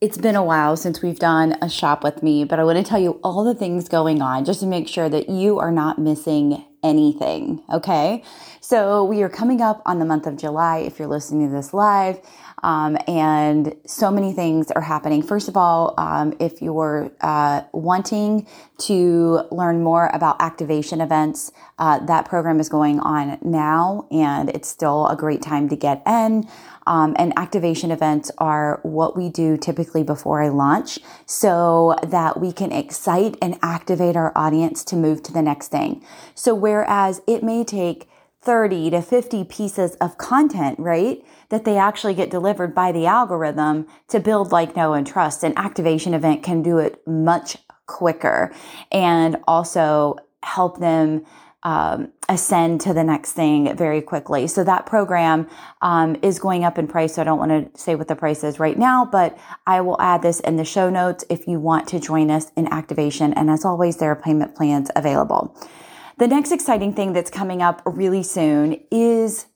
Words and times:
it's 0.00 0.16
been 0.18 0.36
a 0.36 0.44
while 0.44 0.76
since 0.76 1.02
we've 1.02 1.18
done 1.18 1.56
a 1.60 1.68
shop 1.68 2.04
with 2.04 2.22
me, 2.22 2.44
but 2.44 2.60
I 2.60 2.64
want 2.64 2.78
to 2.78 2.84
tell 2.84 3.00
you 3.00 3.18
all 3.24 3.42
the 3.42 3.54
things 3.54 3.88
going 3.88 4.22
on 4.22 4.44
just 4.44 4.60
to 4.60 4.66
make 4.66 4.86
sure 4.86 5.08
that 5.08 5.28
you 5.28 5.58
are 5.58 5.72
not 5.72 5.98
missing 5.98 6.64
anything. 6.82 7.62
Okay. 7.72 8.22
So 8.60 9.04
we 9.04 9.22
are 9.22 9.28
coming 9.28 9.60
up 9.60 9.82
on 9.86 9.98
the 9.98 10.04
month 10.04 10.26
of 10.26 10.36
July 10.36 10.78
if 10.78 10.98
you're 10.98 11.08
listening 11.08 11.48
to 11.48 11.54
this 11.54 11.72
live. 11.72 12.20
Um, 12.62 12.98
and 13.06 13.74
so 13.86 14.10
many 14.10 14.32
things 14.32 14.70
are 14.70 14.80
happening. 14.80 15.22
First 15.22 15.48
of 15.48 15.56
all, 15.56 15.94
um, 15.96 16.34
if 16.40 16.60
you're 16.60 17.10
uh, 17.20 17.62
wanting 17.72 18.46
to 18.78 19.42
learn 19.50 19.82
more 19.82 20.10
about 20.12 20.40
activation 20.40 21.00
events, 21.00 21.52
uh, 21.78 22.04
that 22.06 22.24
program 22.26 22.58
is 22.58 22.68
going 22.68 23.00
on 23.00 23.38
now, 23.42 24.06
and 24.10 24.50
it's 24.50 24.68
still 24.68 25.06
a 25.08 25.16
great 25.16 25.42
time 25.42 25.68
to 25.68 25.76
get 25.76 26.02
in. 26.06 26.48
Um, 26.88 27.14
and 27.18 27.34
activation 27.38 27.90
events 27.90 28.30
are 28.38 28.80
what 28.82 29.14
we 29.14 29.28
do 29.28 29.58
typically 29.58 30.02
before 30.02 30.42
I 30.42 30.48
launch 30.48 30.98
so 31.26 31.96
that 32.02 32.40
we 32.40 32.50
can 32.50 32.72
excite 32.72 33.36
and 33.42 33.58
activate 33.60 34.16
our 34.16 34.32
audience 34.34 34.84
to 34.84 34.96
move 34.96 35.22
to 35.24 35.32
the 35.32 35.42
next 35.42 35.68
thing. 35.68 36.02
So, 36.34 36.54
whereas 36.68 37.22
it 37.26 37.42
may 37.42 37.64
take 37.64 38.08
30 38.42 38.90
to 38.90 39.02
50 39.02 39.44
pieces 39.44 39.94
of 39.96 40.18
content, 40.18 40.78
right? 40.78 41.24
That 41.48 41.64
they 41.64 41.78
actually 41.78 42.14
get 42.14 42.30
delivered 42.30 42.74
by 42.74 42.92
the 42.92 43.06
algorithm 43.06 43.86
to 44.08 44.20
build 44.20 44.52
like, 44.52 44.76
know, 44.76 44.92
and 44.92 45.06
trust. 45.06 45.42
An 45.42 45.54
activation 45.56 46.12
event 46.12 46.42
can 46.42 46.62
do 46.62 46.78
it 46.78 47.06
much 47.06 47.56
quicker 47.86 48.52
and 48.92 49.38
also 49.46 50.16
help 50.42 50.78
them 50.78 51.24
um, 51.62 52.12
ascend 52.28 52.80
to 52.82 52.94
the 52.94 53.02
next 53.02 53.32
thing 53.32 53.76
very 53.76 54.00
quickly. 54.00 54.46
So 54.46 54.62
that 54.62 54.86
program 54.86 55.48
um, 55.82 56.16
is 56.22 56.38
going 56.38 56.64
up 56.64 56.78
in 56.78 56.86
price. 56.86 57.14
So 57.14 57.22
I 57.22 57.24
don't 57.24 57.38
want 57.38 57.74
to 57.74 57.80
say 57.80 57.94
what 57.96 58.08
the 58.08 58.14
price 58.14 58.44
is 58.44 58.60
right 58.60 58.78
now, 58.78 59.04
but 59.04 59.36
I 59.66 59.80
will 59.80 60.00
add 60.00 60.22
this 60.22 60.38
in 60.40 60.56
the 60.56 60.64
show 60.64 60.88
notes 60.88 61.24
if 61.28 61.48
you 61.48 61.58
want 61.58 61.88
to 61.88 61.98
join 61.98 62.30
us 62.30 62.52
in 62.56 62.72
activation. 62.72 63.32
And 63.32 63.50
as 63.50 63.64
always, 63.64 63.96
there 63.96 64.10
are 64.12 64.16
payment 64.16 64.54
plans 64.54 64.90
available. 64.94 65.56
The 66.18 66.26
next 66.26 66.50
exciting 66.50 66.94
thing 66.94 67.12
that's 67.12 67.30
coming 67.30 67.62
up 67.62 67.80
really 67.86 68.24
soon 68.24 68.80
is 68.90 69.46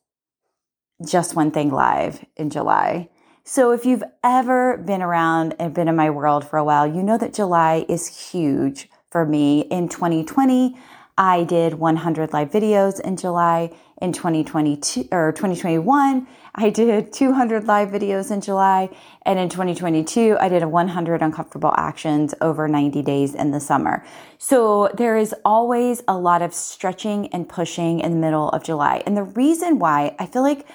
Just 1.05 1.35
One 1.35 1.51
Thing 1.51 1.73
Live 1.73 2.25
in 2.37 2.51
July. 2.51 3.09
So, 3.43 3.73
if 3.73 3.85
you've 3.85 4.05
ever 4.23 4.77
been 4.77 5.03
around 5.03 5.57
and 5.59 5.75
been 5.75 5.89
in 5.89 5.97
my 5.97 6.09
world 6.09 6.47
for 6.47 6.59
a 6.61 6.65
while, 6.65 6.87
you 6.87 7.03
know 7.03 7.19
that 7.19 7.35
July 7.35 7.85
is 7.89 8.31
huge 8.31 8.89
for 9.11 9.27
me. 9.27 9.63
In 9.63 9.89
2020, 9.89 10.79
I 11.19 11.45
did 11.45 11.75
100 11.75 12.33
live 12.33 12.51
videos 12.51 13.01
in 13.01 13.17
July. 13.17 13.71
In 14.01 14.13
2022 14.13 15.09
or 15.13 15.31
2021, 15.31 16.27
I 16.57 16.71
did 16.71 17.13
200 17.13 17.65
live 17.69 17.91
videos 17.91 18.33
in 18.33 18.41
July. 18.41 18.89
And 19.25 19.39
in 19.39 19.49
2022, 19.49 20.37
I 20.41 20.49
did 20.49 20.63
a 20.63 20.69
100 20.69 21.23
uncomfortable 21.23 21.73
actions 21.77 22.35
over 22.41 22.67
90 22.67 23.03
days 23.03 23.35
in 23.35 23.53
the 23.53 23.61
summer. 23.61 24.05
So 24.39 24.91
there 24.95 25.17
is 25.17 25.35
always 25.45 26.03
a 26.09 26.19
lot 26.19 26.43
of 26.43 26.53
stretching 26.53 27.29
and 27.29 27.49
pushing 27.49 28.01
in 28.01 28.11
the 28.13 28.19
middle 28.19 28.49
of 28.49 28.65
July. 28.65 29.03
And 29.07 29.17
the 29.17 29.23
reason 29.23 29.79
why 29.79 30.17
I 30.19 30.27
feel 30.27 30.43
like 30.43 30.67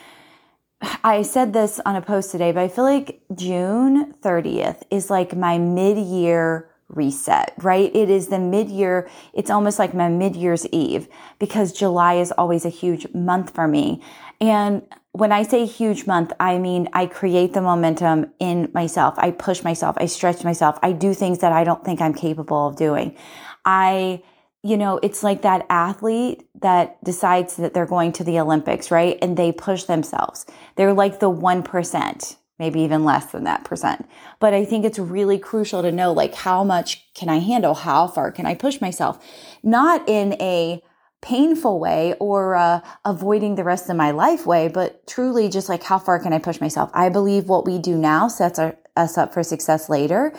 I 1.03 1.23
said 1.23 1.51
this 1.51 1.81
on 1.85 1.95
a 1.95 2.01
post 2.01 2.31
today, 2.31 2.51
but 2.51 2.63
I 2.63 2.67
feel 2.67 2.85
like 2.85 3.21
June 3.35 4.13
30th 4.21 4.83
is 4.91 5.09
like 5.09 5.35
my 5.35 5.57
mid 5.57 5.97
year 5.97 6.69
reset, 6.89 7.53
right? 7.61 7.93
It 7.95 8.09
is 8.09 8.27
the 8.27 8.39
mid 8.39 8.69
year. 8.69 9.09
It's 9.33 9.49
almost 9.49 9.79
like 9.79 9.93
my 9.93 10.09
mid 10.09 10.35
year's 10.35 10.65
eve 10.67 11.07
because 11.39 11.73
July 11.73 12.15
is 12.15 12.31
always 12.31 12.65
a 12.65 12.69
huge 12.69 13.07
month 13.13 13.53
for 13.53 13.67
me. 13.67 14.01
And 14.39 14.83
when 15.11 15.31
I 15.31 15.43
say 15.43 15.65
huge 15.65 16.05
month, 16.05 16.31
I 16.39 16.59
mean 16.59 16.87
I 16.93 17.07
create 17.07 17.53
the 17.53 17.61
momentum 17.61 18.31
in 18.39 18.69
myself. 18.73 19.15
I 19.17 19.31
push 19.31 19.63
myself. 19.63 19.97
I 19.99 20.05
stretch 20.05 20.43
myself. 20.43 20.77
I 20.81 20.91
do 20.91 21.13
things 21.13 21.39
that 21.39 21.51
I 21.51 21.63
don't 21.63 21.83
think 21.83 22.01
I'm 22.01 22.13
capable 22.13 22.67
of 22.67 22.75
doing. 22.75 23.17
I, 23.65 24.23
you 24.63 24.77
know, 24.77 24.99
it's 25.03 25.23
like 25.23 25.41
that 25.41 25.65
athlete 25.69 26.47
that 26.61 27.03
decides 27.03 27.57
that 27.57 27.73
they're 27.73 27.85
going 27.85 28.11
to 28.13 28.23
the 28.23 28.39
Olympics, 28.39 28.91
right? 28.91 29.17
And 29.21 29.35
they 29.35 29.51
push 29.51 29.83
themselves. 29.83 30.45
They're 30.75 30.93
like 30.93 31.19
the 31.19 31.31
1%, 31.31 32.35
maybe 32.59 32.81
even 32.81 33.03
less 33.03 33.27
than 33.27 33.43
that 33.43 33.63
percent. 33.63 34.07
But 34.39 34.53
I 34.53 34.65
think 34.65 34.85
it's 34.85 34.99
really 34.99 35.37
crucial 35.37 35.81
to 35.81 35.91
know 35.91 36.11
like 36.11 36.33
how 36.33 36.63
much 36.63 37.13
can 37.13 37.29
I 37.29 37.37
handle? 37.39 37.73
How 37.73 38.07
far 38.07 38.31
can 38.31 38.45
I 38.45 38.55
push 38.55 38.81
myself? 38.81 39.23
Not 39.63 40.07
in 40.07 40.33
a 40.41 40.81
painful 41.21 41.79
way 41.79 42.13
or 42.19 42.55
uh, 42.55 42.81
avoiding 43.03 43.55
the 43.55 43.63
rest 43.63 43.89
of 43.89 43.95
my 43.95 44.11
life 44.11 44.45
way, 44.45 44.67
but 44.67 45.05
truly 45.07 45.49
just 45.49 45.69
like 45.69 45.83
how 45.83 45.99
far 45.99 46.19
can 46.19 46.33
I 46.33 46.39
push 46.39 46.61
myself? 46.61 46.89
I 46.93 47.09
believe 47.09 47.49
what 47.49 47.65
we 47.65 47.79
do 47.79 47.97
now 47.97 48.27
sets 48.27 48.59
our, 48.59 48.77
us 48.95 49.17
up 49.17 49.33
for 49.33 49.43
success 49.43 49.89
later. 49.89 50.33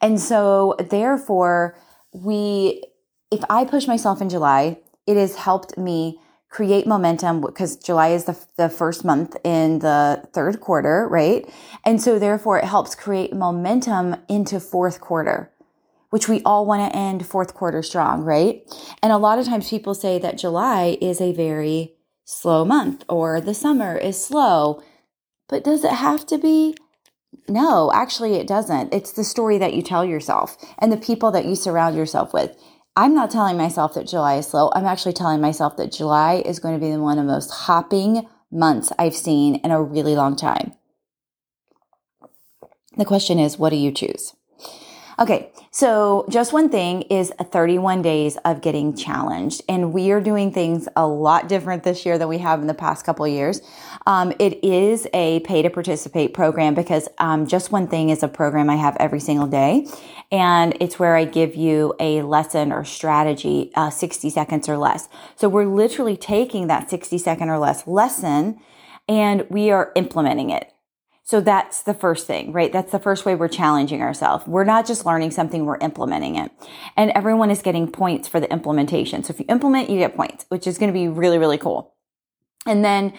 And 0.00 0.20
so 0.20 0.76
therefore, 0.78 1.76
we, 2.12 2.82
if 3.30 3.42
I 3.50 3.64
push 3.64 3.86
myself 3.86 4.20
in 4.20 4.28
July, 4.28 4.78
it 5.06 5.16
has 5.16 5.36
helped 5.36 5.76
me 5.76 6.20
create 6.50 6.84
momentum 6.86 7.40
because 7.40 7.76
July 7.76 8.08
is 8.08 8.24
the, 8.24 8.36
the 8.56 8.68
first 8.68 9.04
month 9.04 9.36
in 9.44 9.78
the 9.78 10.28
third 10.32 10.60
quarter, 10.60 11.06
right? 11.08 11.48
And 11.84 12.02
so 12.02 12.18
therefore 12.18 12.58
it 12.58 12.64
helps 12.64 12.96
create 12.96 13.32
momentum 13.32 14.16
into 14.28 14.58
fourth 14.58 15.00
quarter, 15.00 15.52
which 16.10 16.28
we 16.28 16.42
all 16.42 16.66
want 16.66 16.92
to 16.92 16.98
end 16.98 17.24
fourth 17.24 17.54
quarter 17.54 17.82
strong, 17.82 18.22
right? 18.22 18.62
And 19.00 19.12
a 19.12 19.16
lot 19.16 19.38
of 19.38 19.46
times 19.46 19.70
people 19.70 19.94
say 19.94 20.18
that 20.18 20.38
July 20.38 20.98
is 21.00 21.20
a 21.20 21.32
very 21.32 21.94
slow 22.24 22.64
month 22.64 23.04
or 23.08 23.40
the 23.40 23.54
summer 23.54 23.96
is 23.96 24.22
slow. 24.22 24.82
But 25.48 25.62
does 25.62 25.84
it 25.84 25.92
have 25.92 26.26
to 26.26 26.38
be? 26.38 26.74
No, 27.48 27.92
actually, 27.92 28.34
it 28.34 28.48
doesn't. 28.48 28.92
It's 28.92 29.12
the 29.12 29.24
story 29.24 29.58
that 29.58 29.74
you 29.74 29.82
tell 29.82 30.04
yourself 30.04 30.56
and 30.78 30.92
the 30.92 30.96
people 30.96 31.30
that 31.30 31.44
you 31.44 31.54
surround 31.54 31.96
yourself 31.96 32.32
with. 32.32 32.56
I'm 32.96 33.14
not 33.14 33.30
telling 33.30 33.56
myself 33.56 33.94
that 33.94 34.08
July 34.08 34.36
is 34.36 34.48
slow. 34.48 34.70
I'm 34.74 34.84
actually 34.84 35.12
telling 35.12 35.40
myself 35.40 35.76
that 35.76 35.92
July 35.92 36.42
is 36.44 36.58
going 36.58 36.74
to 36.74 36.84
be 36.84 36.94
one 36.96 37.18
of 37.18 37.26
the 37.26 37.32
most 37.32 37.50
hopping 37.50 38.28
months 38.50 38.92
I've 38.98 39.14
seen 39.14 39.56
in 39.56 39.70
a 39.70 39.82
really 39.82 40.16
long 40.16 40.36
time. 40.36 40.74
The 42.96 43.04
question 43.04 43.38
is, 43.38 43.58
what 43.58 43.70
do 43.70 43.76
you 43.76 43.92
choose? 43.92 44.34
Okay, 45.20 45.52
so 45.70 46.24
just 46.30 46.54
one 46.54 46.70
thing 46.70 47.02
is 47.02 47.30
31 47.38 48.00
days 48.00 48.38
of 48.46 48.62
getting 48.62 48.96
challenged, 48.96 49.60
and 49.68 49.92
we 49.92 50.12
are 50.12 50.20
doing 50.20 50.50
things 50.50 50.88
a 50.96 51.06
lot 51.06 51.46
different 51.46 51.82
this 51.82 52.06
year 52.06 52.16
than 52.16 52.26
we 52.26 52.38
have 52.38 52.62
in 52.62 52.66
the 52.66 52.72
past 52.72 53.04
couple 53.04 53.28
years. 53.28 53.60
Um, 54.06 54.32
it 54.38 54.64
is 54.64 55.06
a 55.12 55.40
pay 55.40 55.60
to 55.60 55.68
participate 55.68 56.32
program 56.32 56.74
because 56.74 57.06
um, 57.18 57.46
just 57.46 57.70
one 57.70 57.86
thing 57.86 58.08
is 58.08 58.22
a 58.22 58.28
program 58.28 58.70
I 58.70 58.76
have 58.76 58.96
every 58.98 59.20
single 59.20 59.46
day, 59.46 59.86
and 60.32 60.74
it's 60.80 60.98
where 60.98 61.14
I 61.14 61.26
give 61.26 61.54
you 61.54 61.92
a 62.00 62.22
lesson 62.22 62.72
or 62.72 62.82
strategy, 62.82 63.72
uh, 63.74 63.90
60 63.90 64.30
seconds 64.30 64.70
or 64.70 64.78
less. 64.78 65.06
So 65.36 65.50
we're 65.50 65.66
literally 65.66 66.16
taking 66.16 66.68
that 66.68 66.88
60 66.88 67.18
second 67.18 67.50
or 67.50 67.58
less 67.58 67.86
lesson, 67.86 68.58
and 69.06 69.44
we 69.50 69.70
are 69.70 69.92
implementing 69.96 70.48
it. 70.48 70.72
So 71.30 71.40
that's 71.40 71.82
the 71.82 71.94
first 71.94 72.26
thing, 72.26 72.50
right? 72.50 72.72
That's 72.72 72.90
the 72.90 72.98
first 72.98 73.24
way 73.24 73.36
we're 73.36 73.46
challenging 73.46 74.02
ourselves. 74.02 74.48
We're 74.48 74.64
not 74.64 74.84
just 74.84 75.06
learning 75.06 75.30
something, 75.30 75.64
we're 75.64 75.76
implementing 75.76 76.34
it. 76.34 76.50
And 76.96 77.12
everyone 77.12 77.52
is 77.52 77.62
getting 77.62 77.88
points 77.88 78.26
for 78.26 78.40
the 78.40 78.50
implementation. 78.50 79.22
So 79.22 79.32
if 79.32 79.38
you 79.38 79.46
implement, 79.48 79.90
you 79.90 79.98
get 79.98 80.16
points, 80.16 80.44
which 80.48 80.66
is 80.66 80.76
going 80.76 80.92
to 80.92 80.92
be 80.92 81.06
really, 81.06 81.38
really 81.38 81.56
cool. 81.56 81.94
And 82.66 82.84
then 82.84 83.12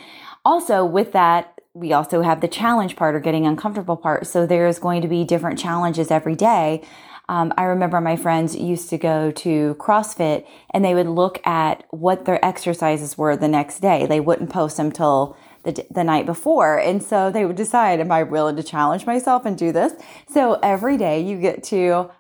also 0.44 0.84
with 0.84 1.14
that, 1.14 1.58
we 1.74 1.94
also 1.94 2.22
have 2.22 2.42
the 2.42 2.50
challenge 2.50 2.98
part 2.98 3.16
or 3.16 3.22
getting 3.22 3.48
uncomfortable 3.48 3.96
part. 3.96 4.28
So 4.28 4.46
there's 4.46 4.78
going 4.78 5.02
to 5.04 5.08
be 5.08 5.24
different 5.24 5.58
challenges 5.58 6.12
every 6.12 6.36
day. 6.36 6.86
Um, 7.30 7.54
I 7.58 7.64
remember 7.64 8.02
my 8.02 8.18
friends 8.18 8.58
used 8.58 8.90
to 8.90 8.98
go 8.98 9.32
to 9.32 9.76
CrossFit 9.76 10.46
and 10.72 10.84
they 10.84 10.94
would 10.94 11.08
look 11.08 11.40
at 11.48 11.86
what 11.92 12.26
their 12.26 12.44
exercises 12.44 13.18
were 13.18 13.38
the 13.38 13.48
next 13.48 13.80
day. 13.80 14.06
They 14.06 14.20
wouldn't 14.20 14.50
post 14.50 14.76
them 14.76 14.92
till 14.92 15.38
the, 15.64 15.86
the 15.92 16.04
night 16.04 16.26
before. 16.26 16.78
And 16.78 17.02
so 17.02 17.32
they 17.32 17.46
would 17.46 17.56
decide, 17.56 18.00
am 18.00 18.12
I 18.12 18.24
willing 18.24 18.56
to 18.56 18.64
challenge 18.64 19.06
myself 19.06 19.46
and 19.46 19.58
do 19.58 19.72
this? 19.72 19.94
So 20.30 20.60
every 20.62 20.98
day 20.98 21.22
you 21.22 21.40
get 21.40 21.64
to, 21.66 22.12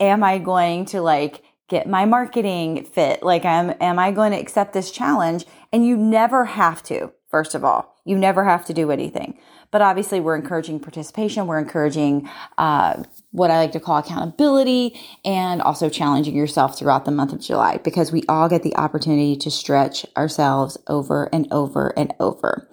am 0.00 0.22
I 0.22 0.38
going 0.38 0.84
to 0.86 1.00
like 1.00 1.42
get 1.68 1.88
my 1.88 2.04
marketing 2.04 2.84
fit? 2.84 3.22
Like, 3.22 3.44
am, 3.44 3.74
am 3.80 3.98
I 3.98 4.12
going 4.12 4.32
to 4.32 4.38
accept 4.38 4.72
this 4.72 4.90
challenge? 4.90 5.44
And 5.72 5.86
you 5.86 5.96
never 5.96 6.44
have 6.44 6.82
to, 6.84 7.12
first 7.28 7.54
of 7.54 7.64
all, 7.64 7.95
you 8.06 8.16
never 8.16 8.44
have 8.44 8.64
to 8.66 8.72
do 8.72 8.90
anything. 8.90 9.38
But 9.72 9.82
obviously, 9.82 10.20
we're 10.20 10.36
encouraging 10.36 10.78
participation. 10.78 11.48
We're 11.48 11.58
encouraging 11.58 12.30
uh, 12.56 13.02
what 13.32 13.50
I 13.50 13.58
like 13.58 13.72
to 13.72 13.80
call 13.80 13.98
accountability 13.98 14.98
and 15.24 15.60
also 15.60 15.90
challenging 15.90 16.36
yourself 16.36 16.78
throughout 16.78 17.04
the 17.04 17.10
month 17.10 17.32
of 17.32 17.40
July 17.40 17.78
because 17.78 18.12
we 18.12 18.22
all 18.28 18.48
get 18.48 18.62
the 18.62 18.76
opportunity 18.76 19.36
to 19.36 19.50
stretch 19.50 20.06
ourselves 20.16 20.78
over 20.86 21.28
and 21.32 21.48
over 21.50 21.92
and 21.98 22.14
over. 22.20 22.68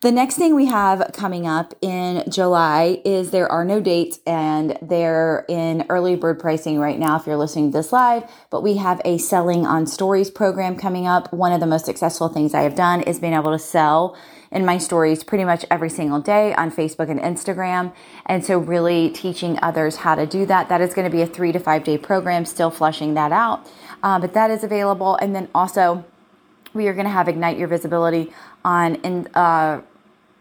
The 0.00 0.12
next 0.12 0.36
thing 0.36 0.54
we 0.54 0.66
have 0.66 1.10
coming 1.12 1.44
up 1.44 1.74
in 1.80 2.22
July 2.30 3.02
is 3.04 3.32
there 3.32 3.50
are 3.50 3.64
no 3.64 3.80
dates 3.80 4.20
and 4.24 4.78
they're 4.80 5.44
in 5.48 5.86
early 5.88 6.14
bird 6.14 6.38
pricing 6.38 6.78
right 6.78 6.96
now 6.96 7.16
if 7.16 7.26
you're 7.26 7.36
listening 7.36 7.72
to 7.72 7.78
this 7.78 7.90
live, 7.90 8.22
but 8.48 8.62
we 8.62 8.76
have 8.76 9.00
a 9.04 9.18
selling 9.18 9.66
on 9.66 9.88
stories 9.88 10.30
program 10.30 10.76
coming 10.76 11.08
up. 11.08 11.32
One 11.32 11.52
of 11.52 11.58
the 11.58 11.66
most 11.66 11.84
successful 11.84 12.28
things 12.28 12.54
I 12.54 12.60
have 12.60 12.76
done 12.76 13.00
is 13.00 13.18
being 13.18 13.32
able 13.32 13.50
to 13.50 13.58
sell 13.58 14.16
in 14.52 14.64
my 14.64 14.78
stories 14.78 15.24
pretty 15.24 15.44
much 15.44 15.66
every 15.68 15.90
single 15.90 16.20
day 16.20 16.54
on 16.54 16.70
Facebook 16.70 17.10
and 17.10 17.18
Instagram. 17.18 17.92
And 18.24 18.44
so 18.44 18.56
really 18.56 19.10
teaching 19.10 19.58
others 19.62 19.96
how 19.96 20.14
to 20.14 20.26
do 20.26 20.46
that. 20.46 20.68
That 20.68 20.80
is 20.80 20.94
going 20.94 21.10
to 21.10 21.16
be 21.16 21.22
a 21.22 21.26
three 21.26 21.50
to 21.50 21.58
five 21.58 21.82
day 21.82 21.98
program, 21.98 22.44
still 22.44 22.70
flushing 22.70 23.14
that 23.14 23.32
out. 23.32 23.66
Uh, 24.04 24.20
but 24.20 24.32
that 24.34 24.52
is 24.52 24.62
available. 24.62 25.16
And 25.16 25.34
then 25.34 25.48
also, 25.52 26.04
we 26.74 26.86
are 26.86 26.94
going 26.94 27.06
to 27.06 27.10
have 27.10 27.28
ignite 27.28 27.58
your 27.58 27.66
visibility 27.66 28.32
on 28.68 28.96
in 28.96 29.26
uh, 29.34 29.80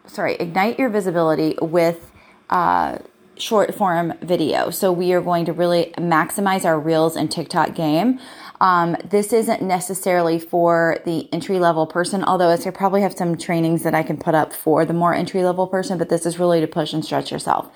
sorry 0.06 0.36
ignite 0.36 0.78
your 0.78 0.90
visibility 0.90 1.56
with 1.62 2.12
uh, 2.50 2.98
short 3.38 3.74
form 3.76 4.14
video. 4.22 4.70
So 4.70 4.92
we 4.92 5.14
are 5.14 5.22
going 5.22 5.46
to 5.46 5.54
really 5.54 5.94
maximize 5.98 6.66
our 6.66 6.80
reels 6.80 7.16
and 7.16 7.32
tiktok 7.32 7.76
game. 7.76 8.20
Um, 8.60 8.98
this 9.08 9.32
isn't 9.34 9.62
necessarily 9.62 10.40
for 10.40 10.98
the 11.06 11.32
entry 11.32 11.60
level 11.60 11.86
person 11.86 12.24
although 12.24 12.50
i 12.50 12.72
probably 12.72 13.02
have 13.02 13.14
some 13.14 13.38
trainings 13.38 13.84
that 13.84 13.94
i 13.94 14.02
can 14.02 14.18
put 14.18 14.34
up 14.34 14.52
for 14.52 14.84
the 14.84 14.96
more 15.04 15.14
entry 15.14 15.44
level 15.44 15.68
person 15.68 16.00
but 16.00 16.10
this 16.10 16.26
is 16.26 16.40
really 16.40 16.60
to 16.60 16.68
push 16.80 16.92
and 16.92 17.06
stretch 17.06 17.32
yourself 17.32 17.72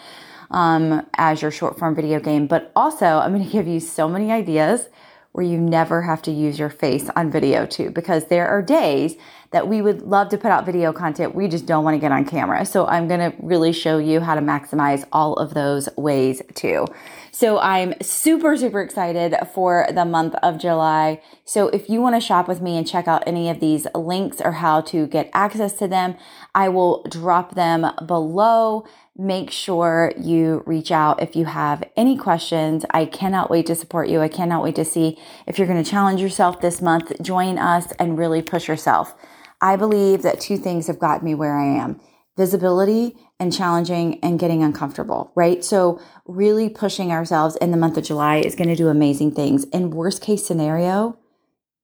um, 0.49 1.05
as 1.13 1.43
your 1.43 1.51
short 1.51 1.77
form 1.77 1.93
video 1.93 2.19
game. 2.19 2.47
But 2.47 2.71
also 2.75 3.05
i'm 3.05 3.31
going 3.31 3.45
to 3.45 3.53
give 3.57 3.67
you 3.67 3.79
so 3.79 4.09
many 4.09 4.31
ideas 4.31 4.89
where 5.33 5.45
you 5.45 5.57
never 5.57 6.01
have 6.01 6.21
to 6.23 6.31
use 6.31 6.59
your 6.59 6.69
face 6.69 7.09
on 7.15 7.31
video 7.31 7.65
too, 7.65 7.89
because 7.89 8.25
there 8.25 8.47
are 8.47 8.61
days 8.61 9.15
that 9.51 9.67
we 9.67 9.81
would 9.81 10.01
love 10.01 10.29
to 10.29 10.37
put 10.37 10.51
out 10.51 10.65
video 10.65 10.93
content. 10.93 11.35
We 11.35 11.47
just 11.47 11.65
don't 11.65 11.83
want 11.83 11.95
to 11.95 11.99
get 11.99 12.11
on 12.11 12.25
camera. 12.25 12.65
So 12.65 12.85
I'm 12.85 13.07
going 13.07 13.19
to 13.19 13.35
really 13.41 13.73
show 13.73 13.97
you 13.97 14.19
how 14.19 14.35
to 14.35 14.41
maximize 14.41 15.05
all 15.11 15.33
of 15.35 15.53
those 15.53 15.89
ways 15.97 16.41
too. 16.53 16.85
So 17.31 17.59
I'm 17.59 17.93
super, 18.01 18.57
super 18.57 18.81
excited 18.81 19.35
for 19.53 19.87
the 19.93 20.05
month 20.05 20.35
of 20.43 20.57
July. 20.57 21.21
So 21.45 21.67
if 21.69 21.89
you 21.89 22.01
want 22.01 22.15
to 22.15 22.21
shop 22.21 22.47
with 22.47 22.61
me 22.61 22.77
and 22.77 22.87
check 22.87 23.07
out 23.07 23.23
any 23.25 23.49
of 23.49 23.59
these 23.59 23.87
links 23.95 24.41
or 24.41 24.53
how 24.53 24.81
to 24.81 25.07
get 25.07 25.29
access 25.33 25.73
to 25.79 25.87
them, 25.87 26.15
I 26.55 26.69
will 26.69 27.03
drop 27.03 27.55
them 27.55 27.85
below 28.05 28.85
make 29.21 29.51
sure 29.51 30.11
you 30.17 30.63
reach 30.65 30.91
out 30.91 31.21
if 31.21 31.35
you 31.35 31.45
have 31.45 31.83
any 31.95 32.17
questions. 32.17 32.83
I 32.89 33.05
cannot 33.05 33.51
wait 33.51 33.67
to 33.67 33.75
support 33.75 34.09
you. 34.09 34.19
I 34.19 34.27
cannot 34.27 34.63
wait 34.63 34.75
to 34.75 34.85
see 34.85 35.19
if 35.45 35.57
you're 35.57 35.67
going 35.67 35.83
to 35.83 35.89
challenge 35.89 36.21
yourself 36.21 36.59
this 36.59 36.81
month, 36.81 37.11
join 37.21 37.59
us 37.59 37.91
and 37.99 38.17
really 38.17 38.41
push 38.41 38.67
yourself. 38.67 39.13
I 39.61 39.75
believe 39.75 40.23
that 40.23 40.39
two 40.39 40.57
things 40.57 40.87
have 40.87 40.97
gotten 40.97 41.23
me 41.25 41.35
where 41.35 41.55
I 41.55 41.65
am 41.65 42.01
visibility 42.37 43.15
and 43.39 43.53
challenging 43.53 44.17
and 44.23 44.39
getting 44.39 44.63
uncomfortable, 44.63 45.31
right? 45.35 45.63
So, 45.63 46.01
really 46.25 46.69
pushing 46.69 47.11
ourselves 47.11 47.57
in 47.57 47.71
the 47.71 47.77
month 47.77 47.97
of 47.97 48.05
July 48.05 48.37
is 48.37 48.55
going 48.55 48.69
to 48.69 48.75
do 48.75 48.87
amazing 48.87 49.35
things. 49.35 49.65
In 49.65 49.91
worst 49.91 50.21
case 50.21 50.45
scenario, 50.45 51.19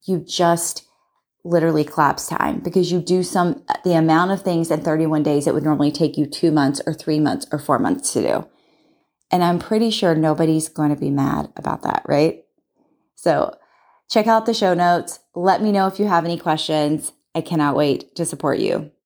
you 0.05 0.19
just 0.19 0.86
literally 1.47 1.83
collapse 1.83 2.27
time 2.27 2.59
because 2.59 2.91
you 2.91 2.99
do 2.99 3.23
some 3.23 3.63
the 3.83 3.93
amount 3.93 4.31
of 4.31 4.41
things 4.41 4.69
in 4.69 4.81
31 4.81 5.23
days 5.23 5.45
that 5.45 5.53
would 5.53 5.63
normally 5.63 5.91
take 5.91 6.17
you 6.17 6.25
2 6.25 6.51
months 6.51 6.81
or 6.85 6.93
3 6.93 7.19
months 7.19 7.47
or 7.51 7.59
4 7.59 7.79
months 7.79 8.13
to 8.13 8.21
do. 8.21 8.47
And 9.31 9.43
I'm 9.43 9.59
pretty 9.59 9.89
sure 9.89 10.15
nobody's 10.15 10.69
going 10.69 10.89
to 10.89 10.99
be 10.99 11.09
mad 11.09 11.51
about 11.55 11.83
that, 11.83 12.03
right? 12.07 12.43
So, 13.15 13.55
check 14.09 14.27
out 14.27 14.45
the 14.45 14.53
show 14.53 14.73
notes. 14.73 15.19
Let 15.35 15.61
me 15.61 15.71
know 15.71 15.87
if 15.87 15.99
you 15.99 16.05
have 16.07 16.23
any 16.23 16.37
questions. 16.37 17.11
I 17.35 17.41
cannot 17.41 17.75
wait 17.75 18.15
to 18.15 18.25
support 18.25 18.59
you. 18.59 18.91